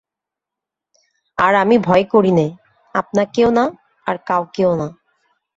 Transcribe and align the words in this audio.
আর 1.37 1.53
আমি 1.55 1.75
ভয় 1.77 2.03
করি 2.03 2.31
নে, 2.31 2.47
আপনাকেও 2.95 3.49
না, 3.51 3.65
আর-কাউকেও 4.05 4.71
না। 4.75 4.87